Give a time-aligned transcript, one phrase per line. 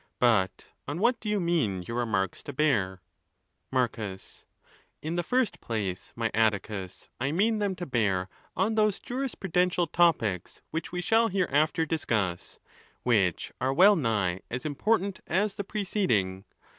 [0.17, 3.03] But on what do you mean your remarks to bear?
[3.69, 8.27] Marcus.—Iin the first place, my Atticus, I mean them to bear
[8.57, 12.57] on those jurisprudential topies which we shall hereafter discuss,
[13.03, 16.45] which are well nigh as important as the preceding.